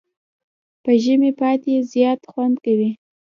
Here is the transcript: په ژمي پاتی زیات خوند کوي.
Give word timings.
په 0.83 0.91
ژمي 1.03 1.31
پاتی 1.39 1.73
زیات 1.91 2.21
خوند 2.31 2.55
کوي. 2.65 2.91